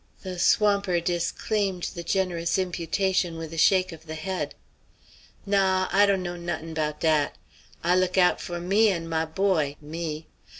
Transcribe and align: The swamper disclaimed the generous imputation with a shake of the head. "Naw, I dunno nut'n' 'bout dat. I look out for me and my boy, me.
The 0.23 0.39
swamper 0.39 0.99
disclaimed 0.99 1.91
the 1.93 2.01
generous 2.01 2.57
imputation 2.57 3.37
with 3.37 3.53
a 3.53 3.57
shake 3.59 3.91
of 3.91 4.07
the 4.07 4.15
head. 4.15 4.55
"Naw, 5.45 5.89
I 5.91 6.07
dunno 6.07 6.35
nut'n' 6.35 6.73
'bout 6.73 7.01
dat. 7.01 7.35
I 7.83 7.95
look 7.95 8.17
out 8.17 8.41
for 8.41 8.59
me 8.59 8.89
and 8.89 9.07
my 9.07 9.25
boy, 9.25 9.75
me. 9.79 10.25